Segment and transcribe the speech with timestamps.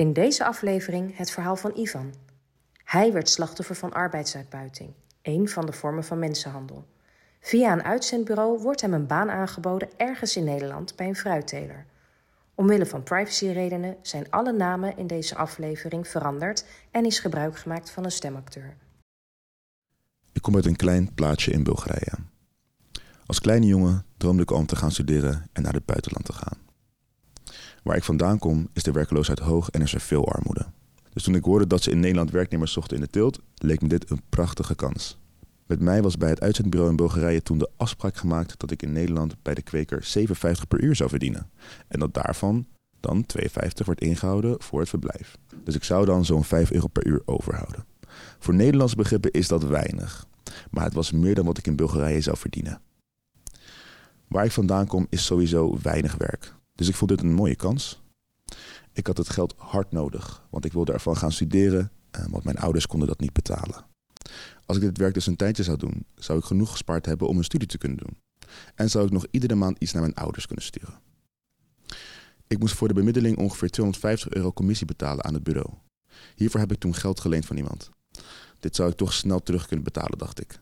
[0.00, 2.14] In deze aflevering het verhaal van Ivan.
[2.84, 4.92] Hij werd slachtoffer van arbeidsuitbuiting,
[5.22, 6.86] een van de vormen van mensenhandel.
[7.40, 11.86] Via een uitzendbureau wordt hem een baan aangeboden ergens in Nederland bij een fruitteler.
[12.54, 18.04] Omwille van privacyredenen zijn alle namen in deze aflevering veranderd en is gebruik gemaakt van
[18.04, 18.76] een stemacteur.
[20.32, 22.12] Ik kom uit een klein plaatsje in Bulgarije.
[23.26, 26.69] Als kleine jongen droomde ik om te gaan studeren en naar het buitenland te gaan.
[27.82, 30.66] Waar ik vandaan kom is de werkloosheid hoog en er is veel armoede.
[31.12, 33.88] Dus toen ik hoorde dat ze in Nederland werknemers zochten in de teelt, leek me
[33.88, 35.18] dit een prachtige kans.
[35.66, 38.92] Met mij was bij het uitzendbureau in Bulgarije toen de afspraak gemaakt dat ik in
[38.92, 41.50] Nederland bij de kweker 57 per uur zou verdienen.
[41.88, 42.66] En dat daarvan
[43.00, 43.48] dan 2,50
[43.84, 45.38] wordt ingehouden voor het verblijf.
[45.64, 47.84] Dus ik zou dan zo'n 5 euro per uur overhouden.
[48.38, 50.26] Voor Nederlandse begrippen is dat weinig.
[50.70, 52.80] Maar het was meer dan wat ik in Bulgarije zou verdienen.
[54.28, 56.54] Waar ik vandaan kom is sowieso weinig werk.
[56.80, 58.02] Dus ik vond dit een mooie kans.
[58.92, 62.56] Ik had het geld hard nodig, want ik wilde ervan gaan studeren, eh, want mijn
[62.56, 63.84] ouders konden dat niet betalen.
[64.66, 67.38] Als ik dit werk dus een tijdje zou doen, zou ik genoeg gespaard hebben om
[67.38, 68.16] een studie te kunnen doen.
[68.74, 71.00] En zou ik nog iedere maand iets naar mijn ouders kunnen sturen.
[72.46, 75.70] Ik moest voor de bemiddeling ongeveer 250 euro commissie betalen aan het bureau.
[76.34, 77.90] Hiervoor heb ik toen geld geleend van iemand.
[78.60, 80.60] Dit zou ik toch snel terug kunnen betalen, dacht ik.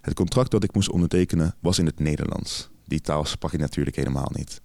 [0.00, 2.68] Het contract dat ik moest ondertekenen was in het Nederlands.
[2.84, 4.60] Die taal sprak ik natuurlijk helemaal niet.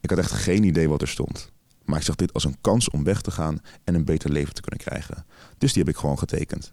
[0.00, 1.52] Ik had echt geen idee wat er stond.
[1.84, 4.54] Maar ik zag dit als een kans om weg te gaan en een beter leven
[4.54, 5.26] te kunnen krijgen.
[5.58, 6.72] Dus die heb ik gewoon getekend.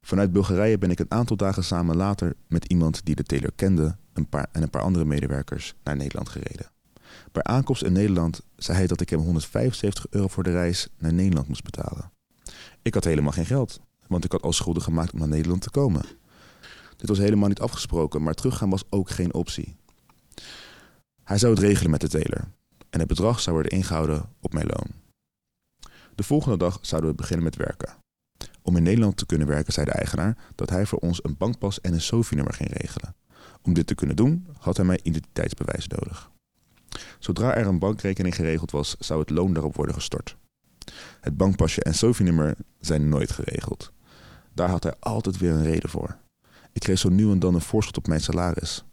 [0.00, 3.96] Vanuit Bulgarije ben ik een aantal dagen samen later met iemand die de teler kende
[4.12, 6.70] een paar, en een paar andere medewerkers naar Nederland gereden.
[7.32, 11.12] Bij aankomst in Nederland zei hij dat ik hem 175 euro voor de reis naar
[11.12, 12.12] Nederland moest betalen.
[12.82, 15.70] Ik had helemaal geen geld, want ik had al schulden gemaakt om naar Nederland te
[15.70, 16.04] komen.
[16.96, 19.76] Dit was helemaal niet afgesproken, maar teruggaan was ook geen optie.
[21.32, 22.48] Hij zou het regelen met de teler
[22.90, 24.90] en het bedrag zou worden ingehouden op mijn loon.
[26.14, 27.94] De volgende dag zouden we beginnen met werken.
[28.62, 31.80] Om in Nederland te kunnen werken zei de eigenaar dat hij voor ons een bankpas
[31.80, 33.14] en een SOFI-nummer ging regelen.
[33.62, 36.30] Om dit te kunnen doen had hij mijn identiteitsbewijs nodig.
[37.18, 40.36] Zodra er een bankrekening geregeld was, zou het loon daarop worden gestort.
[41.20, 43.92] Het bankpasje en SOFI-nummer zijn nooit geregeld.
[44.54, 46.16] Daar had hij altijd weer een reden voor.
[46.72, 48.84] Ik kreeg zo nu en dan een voorschot op mijn salaris.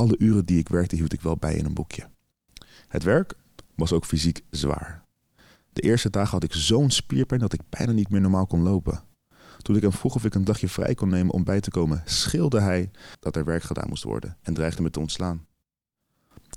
[0.00, 2.08] Alle uren die ik werkte hield ik wel bij in een boekje.
[2.88, 3.34] Het werk
[3.74, 5.04] was ook fysiek zwaar.
[5.72, 9.02] De eerste dagen had ik zo'n spierpijn dat ik bijna niet meer normaal kon lopen.
[9.58, 12.02] Toen ik hem vroeg of ik een dagje vrij kon nemen om bij te komen,
[12.04, 15.46] schilde hij dat er werk gedaan moest worden en dreigde me te ontslaan.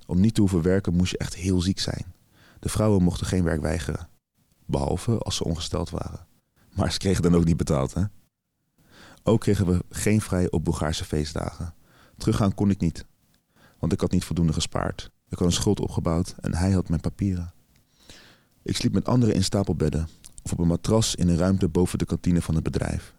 [0.05, 2.13] Om niet te hoeven werken moest je echt heel ziek zijn.
[2.59, 4.09] De vrouwen mochten geen werk weigeren,
[4.65, 6.27] behalve als ze ongesteld waren.
[6.75, 8.03] Maar ze kregen dan ook niet betaald, hè?
[9.23, 11.73] Ook kregen we geen vrij op Bulgaarse feestdagen.
[12.17, 13.05] Teruggaan kon ik niet,
[13.83, 15.11] want ik had niet voldoende gespaard.
[15.29, 17.53] Ik had een schuld opgebouwd en hij had mijn papieren.
[18.61, 20.07] Ik sliep met anderen in stapelbedden
[20.43, 23.13] of op een matras in een ruimte boven de kantine van het bedrijf.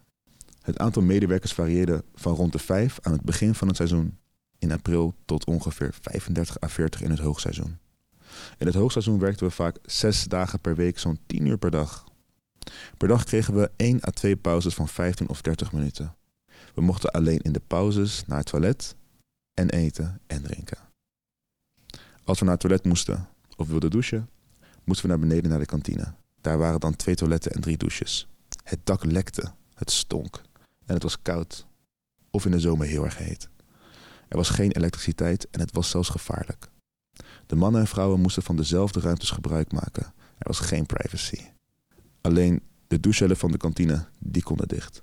[0.60, 4.19] Het aantal medewerkers varieerde van rond de vijf aan het begin van het seizoen
[4.58, 7.78] in april tot ongeveer 35 à 40 in het hoogseizoen.
[8.58, 12.04] In het hoogseizoen werkten we vaak zes dagen per week, zo'n 10 uur per dag.
[12.97, 16.14] Per dag kregen we 1 à 2 pauzes van 15 of 30 minuten.
[16.74, 18.97] We mochten alleen in de pauzes naar het toilet
[19.54, 20.78] en eten en drinken.
[22.25, 24.28] Als we naar het toilet moesten of wilden douchen,
[24.84, 26.15] moesten we naar beneden naar de kantine.
[26.41, 28.28] Daar waren dan twee toiletten en drie douches.
[28.65, 30.42] Het dak lekte, het stonk
[30.87, 31.66] en het was koud.
[32.31, 33.48] Of in de zomer heel erg heet.
[34.28, 36.69] Er was geen elektriciteit en het was zelfs gevaarlijk.
[37.47, 40.04] De mannen en vrouwen moesten van dezelfde ruimtes gebruik maken.
[40.38, 41.41] Er was geen privacy.
[42.21, 45.03] Alleen de douchecellen van de kantine, die konden dicht.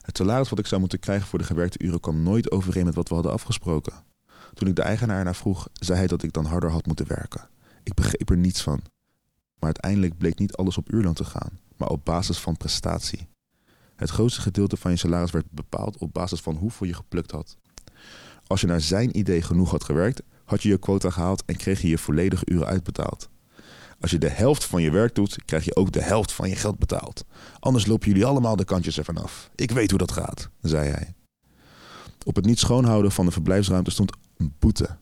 [0.00, 2.94] Het salaris wat ik zou moeten krijgen voor de gewerkte uren kwam nooit overeen met
[2.94, 3.92] wat we hadden afgesproken.
[4.54, 7.48] Toen ik de eigenaar naar vroeg, zei hij dat ik dan harder had moeten werken.
[7.82, 8.80] Ik begreep er niets van.
[9.58, 13.28] Maar uiteindelijk bleek niet alles op uurloon te gaan, maar op basis van prestatie.
[13.96, 17.56] Het grootste gedeelte van je salaris werd bepaald op basis van hoeveel je geplukt had.
[18.46, 21.80] Als je naar zijn idee genoeg had gewerkt, had je je quota gehaald en kreeg
[21.80, 23.28] je je volledige uren uitbetaald.
[24.00, 26.56] Als je de helft van je werk doet, krijg je ook de helft van je
[26.56, 27.24] geld betaald.
[27.58, 29.50] Anders lopen jullie allemaal de kantjes ervan af.
[29.54, 31.14] Ik weet hoe dat gaat, zei hij.
[32.24, 34.98] Op het niet schoonhouden van de verblijfsruimte stond een boete.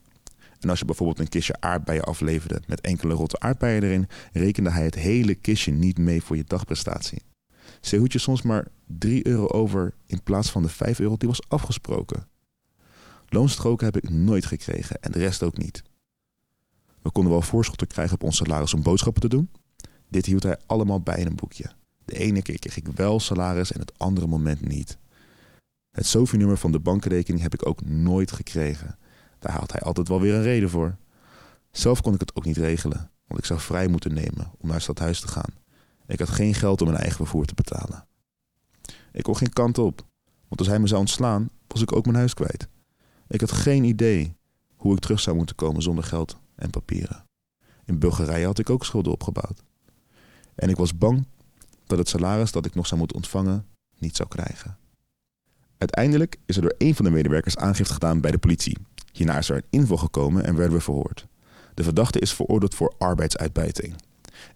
[0.61, 4.85] En als je bijvoorbeeld een kistje aardbeien afleverde met enkele rotte aardbeien erin, rekende hij
[4.85, 7.23] het hele kistje niet mee voor je dagprestatie.
[7.81, 11.29] Ze hoed je soms maar 3 euro over in plaats van de 5 euro die
[11.29, 12.29] was afgesproken.
[13.29, 15.83] Loonstroken heb ik nooit gekregen en de rest ook niet.
[17.03, 19.50] We konden wel voorschotten krijgen op ons salaris om boodschappen te doen.
[20.09, 21.71] Dit hield hij allemaal bij in een boekje.
[22.05, 24.99] De ene keer kreeg ik wel salaris en het andere moment niet.
[25.91, 28.99] Het SOFI-nummer van de bankrekening heb ik ook nooit gekregen.
[29.39, 30.97] Daar had hij altijd wel weer een reden voor.
[31.71, 33.11] Zelf kon ik het ook niet regelen.
[33.27, 35.55] want ik zou vrij moeten nemen om naar het stadhuis te gaan.
[36.06, 38.06] Ik had geen geld om mijn eigen vervoer te betalen.
[39.12, 40.06] Ik kon geen kant op,
[40.49, 42.69] want als hij me zou ontslaan, was ik ook mijn huis kwijt.
[43.29, 44.37] Ik had geen idee
[44.77, 47.25] hoe ik terug zou moeten komen zonder geld en papieren.
[47.84, 49.62] In Bulgarije had ik ook schulden opgebouwd.
[50.55, 51.26] En ik was bang
[51.87, 53.66] dat het salaris dat ik nog zou moeten ontvangen
[53.99, 54.76] niet zou krijgen.
[55.78, 58.76] Uiteindelijk is er door een van de medewerkers aangifte gedaan bij de politie.
[59.12, 61.26] Hierna is er een inval gekomen en werden we verhoord.
[61.75, 63.94] De verdachte is veroordeeld voor arbeidsuitbuiting.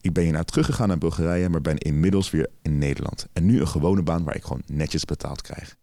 [0.01, 3.27] Ik ben hierna teruggegaan naar Bulgarije, maar ben inmiddels weer in Nederland.
[3.33, 5.77] En nu een gewone baan waar ik gewoon netjes betaald krijg.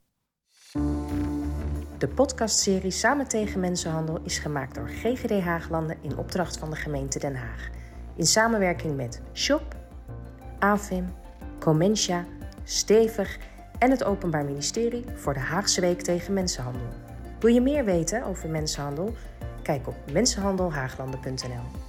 [2.00, 7.19] De podcastserie Samen tegen Mensenhandel is gemaakt door GGD Haaglanden in opdracht van de gemeente
[7.19, 7.69] Den Haag.
[8.16, 9.75] In samenwerking met Shop,
[10.60, 11.13] AFIM,
[11.60, 12.25] Comencia,
[12.63, 13.38] Stevig
[13.80, 16.88] en het Openbaar Ministerie voor de Haagse Week tegen Mensenhandel.
[17.40, 19.16] Wil je meer weten over mensenhandel?
[19.62, 21.89] Kijk op mensenhandelhaaglanden.nl.